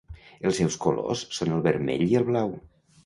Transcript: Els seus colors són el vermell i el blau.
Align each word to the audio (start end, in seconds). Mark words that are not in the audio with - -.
Els 0.49 0.55
seus 0.61 0.77
colors 0.85 1.21
són 1.41 1.53
el 1.59 1.61
vermell 1.67 2.07
i 2.07 2.21
el 2.21 2.27
blau. 2.31 2.55